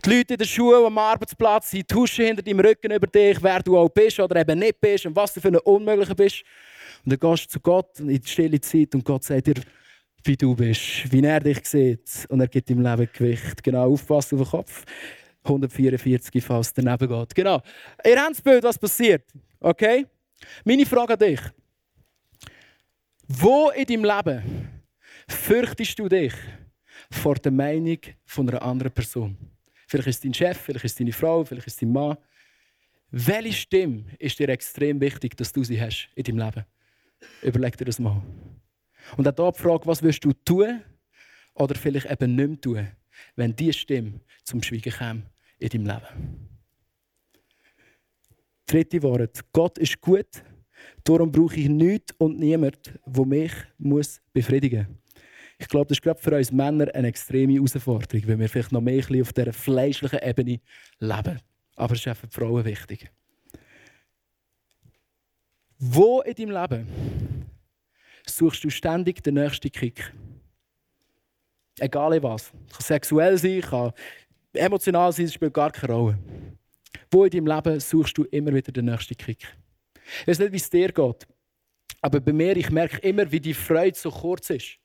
[0.04, 3.60] Die Leute in den Schuhen am Arbeitsplatz, sie tuschen hinter deinem Rücken über dich, wer
[3.60, 6.44] du auch bist oder eben nicht bist und was du für ein Unmöglicher bist.
[7.04, 9.54] Und dann gehst du zu Gott in die stille Zeit und Gott sagt dir,
[10.28, 12.26] wie du bist, wie er dich sieht.
[12.28, 13.62] Und er gibt im Leben Gewicht.
[13.62, 14.84] Genau, aufpassen auf den Kopf.
[15.42, 17.34] 144, falls daneben geht.
[17.34, 17.62] Genau.
[18.04, 19.24] Ihr habt das Bild, was passiert.
[19.58, 20.06] Okay?
[20.64, 21.40] Meine Frage an dich.
[23.26, 24.82] Wo in deinem Leben
[25.28, 26.34] fürchtest du dich
[27.10, 29.36] vor der Meinung von einer anderen Person?
[29.86, 32.16] Vielleicht ist es dein Chef, vielleicht ist es deine Frau, vielleicht ist es dein Mann.
[33.10, 36.64] Welche Stimme ist dir extrem wichtig, dass du sie hast in deinem Leben?
[37.42, 38.22] Überleg dir das mal.
[39.16, 40.82] Und auch hier die Frage, was wirst du tun
[41.54, 42.88] oder vielleicht eben nicht mehr tun,
[43.36, 45.24] wenn diese Stimme zum Schweigen kommt
[45.58, 46.48] in deinem Leben.
[48.66, 49.40] Dritte Wort.
[49.52, 50.42] Gott ist gut,
[51.02, 54.98] darum brauche ich nichts und niemand, der mich muss befriedigen muss.
[55.60, 58.80] Ich glaube, das ist gerade für uns Männer eine extreme Herausforderung, weil wir vielleicht noch
[58.80, 60.60] mehr auf dieser fleischlichen Ebene
[61.00, 61.40] leben.
[61.74, 63.10] Aber es ist auch für die Frauen wichtig.
[65.78, 67.37] Wo in deinem Leben
[68.28, 70.12] suchst du ständig den nächsten Kick.
[71.78, 72.50] Egal was.
[72.50, 73.92] Kann sexuell sein, kann
[74.52, 76.18] emotional sein, das spielt gar keine Rolle.
[77.10, 79.46] Wo in deinem Leben suchst du immer wieder den nächsten Kick?
[80.22, 81.26] Ich weiß nicht, wie es dir geht,
[82.00, 84.78] aber bei mir, ich merke immer, wie die Freude so kurz ist,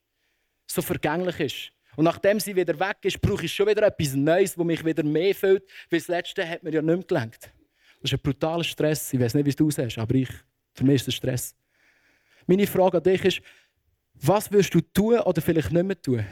[0.67, 1.71] so vergänglich ist.
[1.95, 5.03] Und nachdem sie wieder weg ist, brauche ich schon wieder etwas Neues, das mich wieder
[5.03, 7.51] mehr füllt, weil das Letzte hat mir ja nicht mehr gelenkt.
[8.01, 9.13] Das ist ein brutaler Stress.
[9.13, 10.29] Ich weiß nicht, wie du es hast, aber ich,
[10.73, 11.55] für mich ist das Stress.
[12.47, 13.41] Meine Frage an dich ist,
[14.15, 16.25] was wirst du tun oder vielleicht nicht mehr tun,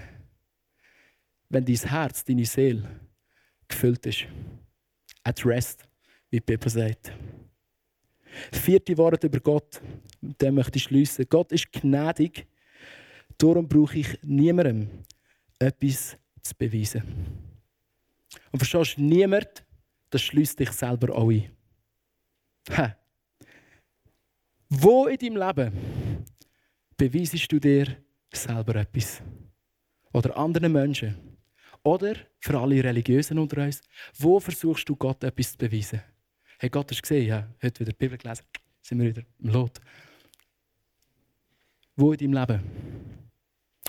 [1.50, 3.02] wenn dein Herz, deine Seele
[3.67, 4.26] gefüllt ist?
[5.24, 5.88] At rest,
[6.30, 7.12] wie die Bibel sagt.
[8.52, 9.82] Vierte Wort über Gott,
[10.21, 11.26] mit möchte ich schließen.
[11.30, 12.47] Gott ist gnädig,
[13.38, 14.89] darum brauche ich niemandem
[15.60, 17.04] etwas zu beweisen.
[18.52, 19.65] Und verstehst du, niemand,
[20.10, 21.52] das schließt dich selber auch ein.
[22.71, 22.95] Ha.
[24.69, 26.01] Wo in deinem Leben
[27.02, 27.98] beweisest du dir
[28.32, 29.24] selber etwas?
[30.14, 31.16] Oder anderen Menschen?
[31.82, 33.82] Oder für alle Religiösen unter uns,
[34.20, 36.00] wo versuchst du Gott etwas zu beweisen?
[36.60, 38.44] Hey, Gott hast gesehen, ja, heute wieder die Bibel gelesen,
[38.84, 39.82] sind wir wieder im Lot.
[41.96, 42.62] Wo in deinem Leben?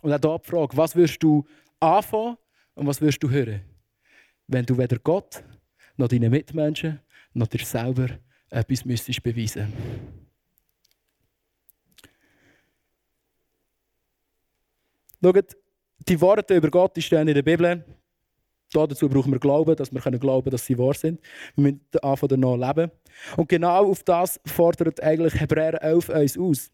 [0.01, 1.45] Und auch hier die Frage, was wirst du
[1.81, 2.39] anfangen
[2.75, 3.61] und was wirst du hören?
[4.47, 5.45] Wenn du weder Gott,
[5.99, 6.99] noch deinen Mitmenschen,
[7.35, 8.09] noch dir selber
[8.49, 10.22] etwas beweisen müsstest.
[15.23, 15.57] Schaut,
[16.09, 17.85] die Worte über Gott die stehen in der Bibel.
[18.73, 21.21] Dazu brauchen wir Glauben, dass wir glauben können, dass sie wahr sind.
[21.55, 22.91] Wir müssen anfangen danach leben.
[23.37, 26.71] Und genau auf das fordert eigentlich Hebräer 11 uns aus.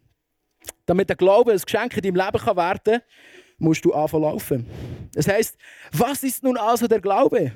[0.86, 3.02] Damit der Glaube ein Geschenk in deinem Leben kann werden kann,
[3.58, 4.66] musst du anfangen laufen.
[5.12, 5.58] Das heißt,
[5.92, 7.52] was ist nun also der Glaube?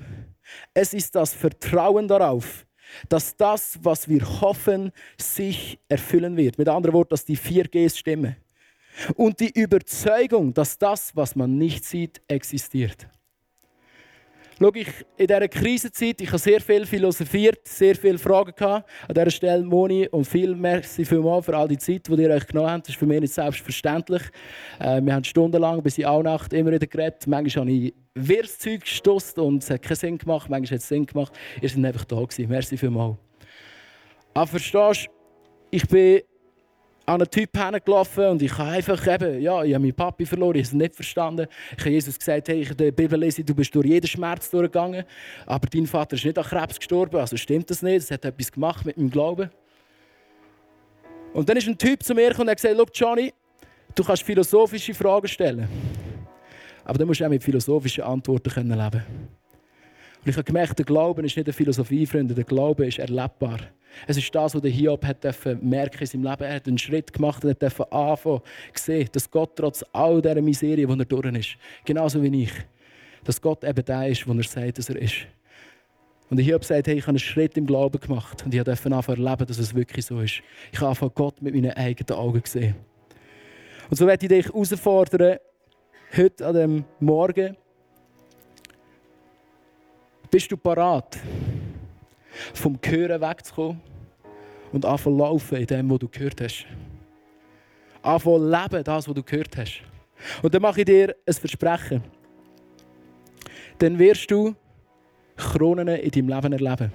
[0.74, 2.66] Es ist das Vertrauen darauf,
[3.08, 6.58] dass das, was wir hoffen, sich erfüllen wird.
[6.58, 8.36] Mit anderen Worten, dass die vier Gs stimmen.
[9.14, 13.08] Und die Überzeugung, dass das, was man nicht sieht, existiert.
[14.62, 18.88] Schau, ich in dieser Krisenzeit, ich habe sehr viel philosophiert, sehr viele Fragen gehabt.
[19.08, 22.46] An dieser Stelle, Moni, und viel merci vielmals für all die Zeit, die ihr euch
[22.46, 22.86] genommen habt.
[22.86, 24.22] Das ist für mich nicht selbstverständlich.
[24.78, 27.26] Äh, wir haben stundenlang bis in alle Nacht immer wieder geredet.
[27.26, 30.48] Manchmal habe ich wirres Zeug gestossen und es hat keinen Sinn gemacht.
[30.48, 31.32] Manchmal hat es Sinn gemacht.
[31.60, 32.48] Ihr seid einfach da gewesen.
[32.48, 33.16] Merci vielmals.
[34.34, 35.10] Aber verstehst du,
[35.70, 36.20] ich bin
[37.04, 37.52] an einen Typ
[37.84, 40.72] gelaufen und ich habe einfach eben, ja, ich habe meinen Papi verloren, ich habe es
[40.72, 41.46] nicht verstanden.
[41.76, 44.50] Ich habe Jesus gesagt, hey, ich habe die Bibel lesen, du bist durch jeden Schmerz
[44.50, 45.04] durchgegangen,
[45.46, 48.52] aber dein Vater ist nicht an Krebs gestorben, also stimmt das nicht, es hat etwas
[48.52, 49.50] gemacht mit meinem Glauben.
[51.32, 53.32] Und dann ist ein Typ zu mir gekommen und hat gesagt, Look, Johnny,
[53.94, 55.68] du kannst philosophische Fragen stellen,
[56.84, 59.32] aber dann musst du auch mit philosophischen Antworten leben können
[60.22, 62.34] Und ich habe gemerkt, der Glaube ist nicht eine Philosophie, Freunde.
[62.34, 63.58] Der Glaube ist erlebbar.
[64.06, 65.24] Es ist das, was der Hiob hat
[65.60, 66.42] merken in seinem Leben.
[66.44, 68.40] Er hat einen Schritt gemacht und hat anfangen
[68.74, 72.52] sehen, dass Gott trotz all dieser Miserie, die er durch ist, genauso wie ich,
[73.24, 75.26] dass Gott eben der ist, wo er sagt, dass er ist.
[76.30, 78.90] Und ich habe gesagt, hey, ich habe einen Schritt im Glauben gemacht und ich durfte
[78.94, 80.40] anfangen erleben, dass es wirklich so ist.
[80.72, 82.74] Ich habe Gott mit meinen eigenen Augen gesehen.
[83.90, 85.38] Und so werde ich dich herausfordern,
[86.16, 87.56] heute an dem Morgen,
[90.32, 91.18] bist du parat,
[92.54, 93.80] vom Hören wegzukommen
[94.72, 96.66] und anfangen laufen in dem, was du gehört hast.
[98.00, 99.82] Anfangen leben, das, was du gehört hast.
[100.42, 102.02] Und dann mache ich dir ein Versprechen.
[103.78, 104.54] Dann wirst du
[105.36, 106.92] Kronen in deinem Leben erleben.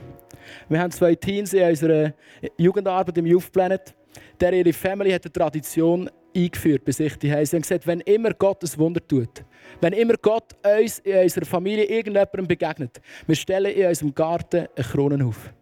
[0.67, 2.13] Wir haben zwei Teams in unserer
[2.57, 3.93] Jugendarbeit im Youth Planet.
[4.39, 7.17] Der ihre Family hat eine Tradition eingeführt bei sich.
[7.17, 9.43] Die haben gesagt, wenn immer Gott ein Wunder tut,
[9.81, 14.85] wenn immer Gott uns in unserer Familie irgendjemandem begegnet, wir stellen in unserem Garten eine
[14.85, 15.53] Krone auf.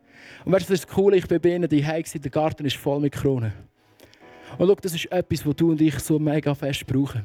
[0.44, 3.00] Und weißt du, das ist cool, ich bin bei ihnen, die der Garten ist voll
[3.00, 3.54] mit Kronen.
[4.58, 7.24] Und schau, das ist etwas, was du und ich so mega fest brauchen.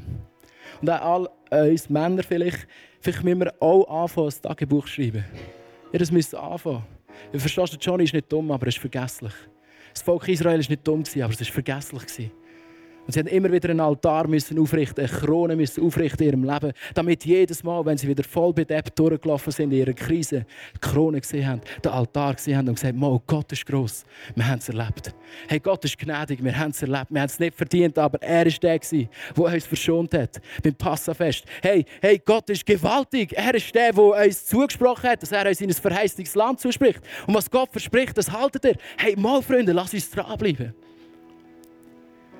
[0.80, 2.66] Und auch all uns Männer vielleicht,
[3.00, 5.24] vielleicht müssen wir auch anfangen, ein Tagebuch zu schreiben.
[5.92, 6.84] Ja, das müssen anfangen.
[7.32, 9.32] Du verstehst, Johnny ist nicht dumm, aber er ist vergesslich.
[9.92, 12.30] Das Volk Israel war nicht dumm, aber es war vergesslich.
[13.10, 16.44] Und sie haben immer wieder einen Altar müssen aufrichten, eine Krone müssen aufrichten in ihrem
[16.44, 20.46] Leben, damit jedes Mal, wenn sie wieder voll bedeckt durchgelaufen sind in ihrer Krise,
[20.76, 24.04] die Krone gesehen haben, den Altar gesehen haben und gesagt haben, Gott ist gross,
[24.36, 25.12] wir haben es erlebt.
[25.48, 28.46] Hey, Gott ist gnädig, wir haben es erlebt, wir haben es nicht verdient, aber er
[28.46, 31.44] ist der der uns verschont hat beim Passafest.
[31.62, 35.60] Hey, hey, Gott ist gewaltig, er ist der, der uns zugesprochen hat, dass er uns
[35.60, 37.00] in ein verheißtes Land zuspricht.
[37.26, 38.76] Und was Gott verspricht, das haltet er.
[38.98, 40.72] Hey, mal Freunde, lass uns dranbleiben.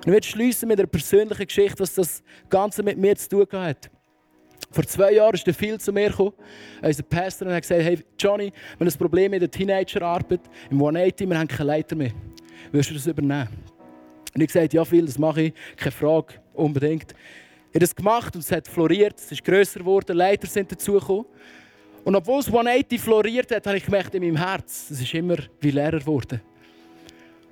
[0.00, 3.90] Ich werde schließen mit einer persönlichen Geschichte, was das Ganze mit mir zu tun hat.
[4.70, 6.32] Vor zwei Jahren der Phil zu mir gekommen,
[6.80, 10.78] unser Pastor, und hat gesagt: Hey, Johnny, wir haben ein Problem mit der Teenagerarbeit im
[10.78, 12.12] 180, wir haben keine Leiter mehr.
[12.72, 13.48] Willst du das übernehmen?
[14.34, 17.12] Und ich gesagt: Ja, Phil, das mache ich, keine Frage, unbedingt.
[17.12, 21.26] Ich habe das gemacht und es hat floriert, es ist grösser geworden, Leiter sind dazugekommen.
[22.04, 25.36] Und obwohl es 180 floriert hat, habe ich gemerkt in meinem Herz, es ist immer
[25.60, 26.40] wie Lehrer geworden.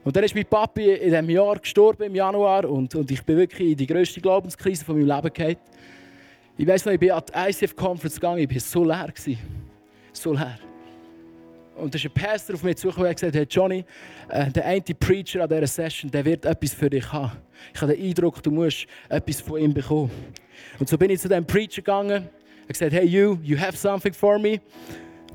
[0.08, 2.64] Und dann ist mein Papi in diesem Jahr gestorben, im Januar.
[2.64, 5.56] Und, und ich bin wirklich in die grösste Glaubenskrise von meinem Leben gefallen.
[6.56, 9.12] Ich weiß noch, ich bin an die ICF-Conference gegangen, ich war so leer.
[10.14, 10.58] So leer.
[11.76, 13.84] Und da ist ein Pastor auf mich zugekommen und hat gesagt, hey Johnny,
[14.30, 17.32] äh, der eine Preacher an dieser Session, der wird etwas für dich haben.
[17.74, 20.10] Ich habe den Eindruck, du musst etwas von ihm bekommen.
[20.78, 22.30] Und so bin ich zu diesem Preacher gegangen.
[22.62, 24.58] Hat gesagt, hey you, you have something for me.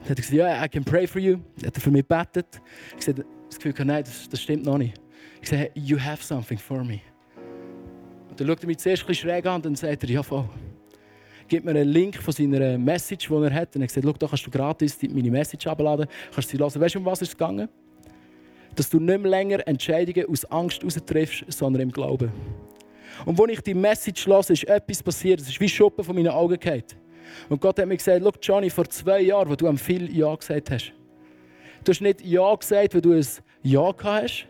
[0.02, 1.38] Dann hat er gesagt, ja, yeah, I can pray for you.
[1.58, 2.60] Dann hat er für mich gebetet.
[2.90, 5.00] Ich gesagt, das Gefühl gehabt, nein, das, das stimmt noch nicht.
[5.42, 7.00] Ich sage, you have something for me.
[8.30, 10.24] Und dann schaut er mich zuerst ein bisschen schräg an und dann sagt er, ja
[10.24, 10.50] voll.
[11.48, 13.76] Gib mir einen Link von seiner Message, die er hat.
[13.76, 16.82] Und er sagt, schau, da kannst du gratis meine Message abladen, kannst sie hören.
[16.82, 17.70] Weißt du, um was es gegangen?
[18.76, 22.32] Dass du nicht mehr länger Entscheidungen aus Angst heraus sondern im Glauben.
[23.26, 25.42] Und als ich die Message las, ist etwas passiert.
[25.42, 26.84] Es ist wie Schuppen von meinen Augen gefallen.
[27.50, 30.34] Und Gott hat mir gesagt, schau, Johnny, vor zwei Jahren, wo du am viel Ja
[30.36, 30.92] gesagt hast,
[31.84, 33.26] Du hast nicht Ja gesagt, weil du ein
[33.62, 34.48] Ja gehabt hast,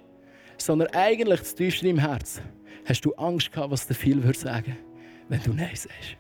[0.58, 2.42] sondern eigentlich zu tief in deinem Herz
[2.86, 4.78] hast du Angst gehabt, was dir viel würde sagen,
[5.30, 6.18] wenn du Nein sagst.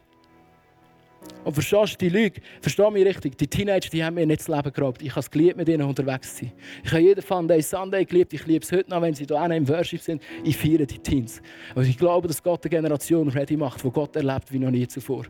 [1.43, 2.41] Und verstehst du die Lüge?
[2.61, 3.37] Versteh mich richtig.
[3.37, 5.01] Die Teenager die haben mir nicht das Leben geraubt.
[5.01, 6.53] Ich habe es geliebt, mit ihnen unterwegs zu sein.
[6.83, 8.33] Ich habe jeden Funday Sunday geliebt.
[8.33, 10.21] Ich liebe es heute noch, wenn sie hier im Worship sind.
[10.43, 11.41] Ich feiere die Teens.
[11.71, 14.87] Aber ich glaube, dass Gott eine Generation ready macht, wo Gott erlebt wie noch nie
[14.87, 15.25] zuvor.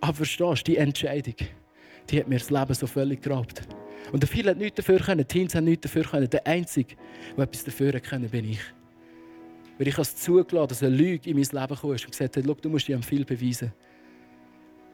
[0.00, 1.34] Aber verstehst du, die Entscheidung,
[2.08, 3.62] die hat mir das Leben so völlig geraubt.
[4.12, 6.28] Und viele hat nichts dafür können, die Teens haben nichts dafür können.
[6.28, 6.96] Der Einzige,
[7.36, 8.60] der etwas dafür können, bin ich.
[9.78, 12.68] Weil ich es zugelassen dass eine Lüge in mein Leben kam und gesagt hat, du
[12.68, 13.72] musst dir viel beweisen.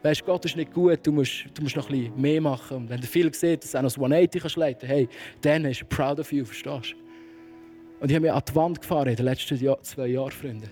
[0.02, 2.76] Weißt Gott ist nicht gut, du musst, du musst noch bisschen mehr machen.
[2.76, 5.08] Und wenn du viel sieht, dass du auch noch das 180 kannst leiten hey,
[5.40, 6.96] dann ist er proud of you, verstehst du?
[7.98, 10.68] Und ich habe mich an die Wand gefahren in den letzten Jahr, zwei Jahren, Freunde.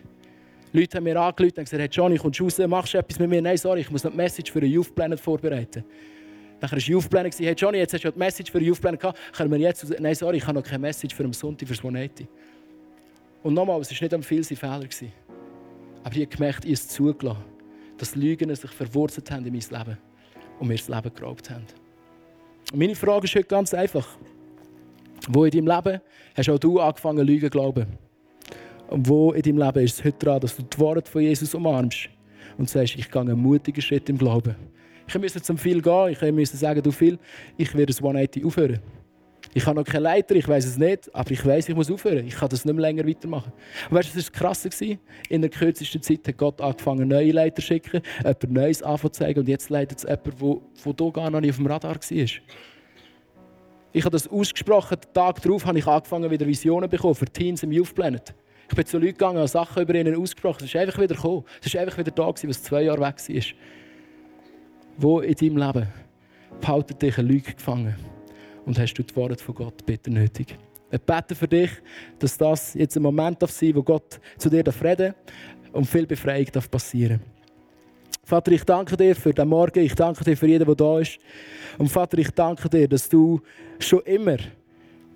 [0.72, 3.30] Leute haben mir angerufen und gesagt, hey Johnny, kommst du raus, machst du etwas mit
[3.30, 3.40] mir?
[3.40, 5.84] Nein, sorry, ich muss noch eine Message für den Youth Planet vorbereiten.
[6.60, 7.32] Nachher war Youth Planning.
[7.36, 9.18] Hey Johnny, jetzt hast du die Message für Youth Planning gehabt.
[9.32, 9.84] Können wir jetzt...
[10.00, 12.26] Nein, sorry, ich habe noch keine Message für den Sonntag fürs 180.
[13.42, 14.88] Und nochmal, es war nicht am viel sein Fehler.
[16.04, 17.44] Aber ich habe gemerkt, ich habe es zugelassen,
[17.98, 19.98] dass Lügen sich verwurzelt haben in mein Leben
[20.58, 21.64] und mir das Leben geraubt haben.
[22.72, 24.06] Und meine Frage ist heute ganz einfach.
[25.28, 26.00] Wo in deinem Leben
[26.36, 27.86] hast auch du angefangen, Lügen zu glauben?
[28.88, 31.54] Und wo in deinem Leben ist es heute dran, dass du die Worte von Jesus
[31.54, 32.08] umarmst
[32.58, 34.54] und sagst, ich gehe einen mutigen Schritt im Glauben.
[35.06, 36.08] Ich musste zum viel gehen.
[36.08, 37.18] Ich musste sagen, du viel,
[37.56, 38.80] ich werde das 180 aufhören.
[39.52, 42.26] Ich habe noch keine Leiter, ich weiß es nicht, aber ich weiß, ich muss aufhören.
[42.26, 43.52] Ich kann das nicht mehr länger weitermachen.
[43.88, 44.68] Und weißt du, das war krass.
[45.28, 49.48] In der kürzesten Zeit hat Gott angefangen, neue Leiter zu schicken, jemand Neues anzuzeigen und
[49.48, 52.26] jetzt leitet es jemand, der, der hier gar noch nicht auf dem Radar war.
[53.96, 57.62] Ich habe das ausgesprochen, den Tag darauf habe ich angefangen, wieder Visionen bekommen für Teens
[57.62, 58.34] im Youth Planet.
[58.68, 60.64] Ich bin zu Leuten gegangen und Sachen über ihnen ausgesprochen.
[60.64, 61.44] Es ist einfach wieder gekommen.
[61.60, 63.44] Es ist einfach wieder da gewesen, was zwei Jahre weg war.
[64.96, 65.88] Wo in deinem Leben
[66.60, 67.94] behaltet dich eine Lüge gefangen?
[68.66, 70.56] und hast du die Worte von Gott bitte nötig.
[70.90, 71.70] Ich bete für dich,
[72.18, 75.14] dass das jetzt ein Moment darf sein, wo Gott zu dir reden
[75.72, 77.20] und viel Befreiung darf passieren
[78.26, 81.18] Vater, ich danke dir für den Morgen, ich danke dir für jeden, der da ist.
[81.76, 83.38] Und Vater, ich danke dir, dass du
[83.78, 84.38] schon immer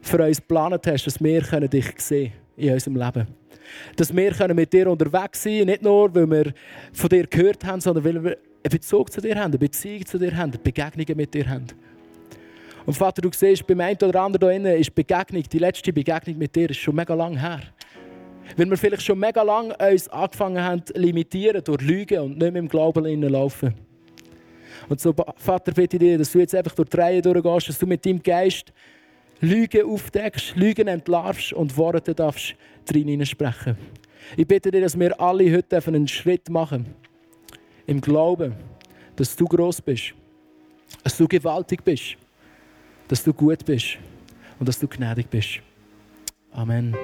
[0.02, 3.26] für uns geplant hast, dass wir dich sehen in unserem Leben.
[3.96, 6.52] Dass wir mit dir unterwegs sein können, nicht nur, weil wir
[6.92, 10.18] von dir gehört haben, sondern weil wir einen Bezug zu dir haben, eine Beziehung zu
[10.18, 11.66] dir haben, Begegnungen mit dir haben.
[12.86, 16.56] Und Vater, du siehst, beim einen oder anderen hier ist Begegnung, die letzte Begegnung mit
[16.56, 17.60] dir ist schon mega lang her.
[18.56, 22.52] Weil wir vielleicht schon mega lang uns angefangen haben zu limitieren durch Lügen und nicht
[22.52, 23.74] mehr im Glauben laufen.
[24.88, 27.78] Und so, Vater, bitte ich dir, dass du jetzt einfach durch die Reihe durchgehst, dass
[27.78, 28.72] du mit deinem Geist
[29.40, 32.54] Lügen aufdeckst, Lügen entlarvst und Worte darfst
[32.86, 33.76] drin sprechen.
[34.36, 36.86] Ich bitte dir, dass wir alle heute einen Schritt machen.
[37.88, 38.54] Im Glauben,
[39.16, 40.14] dass du groß bist,
[41.02, 42.16] dass du gewaltig bist
[43.08, 43.98] dass du gut bist
[44.60, 45.60] und dass du gnädig bist.
[46.52, 46.94] Amen.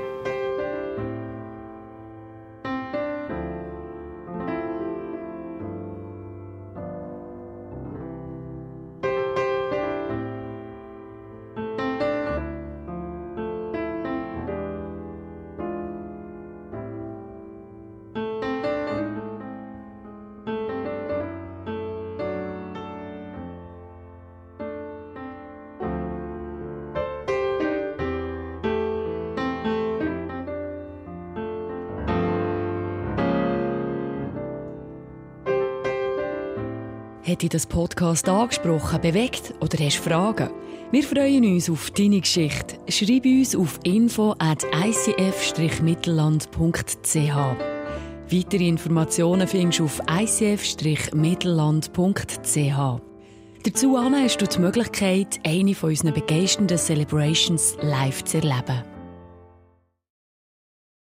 [37.45, 40.51] Dich das Podcast angesprochen, bewegt oder hast Fragen?
[40.91, 42.77] Wir freuen uns auf deine Geschichte.
[42.89, 47.37] Schreib uns auf info at icf-mittelland.ch.
[48.31, 53.01] Weitere Informationen findest du auf icf-mittelland.ch.
[53.63, 58.94] Dazu hast du die Möglichkeit, eine von unseren begeisternden Celebrations live zu erleben.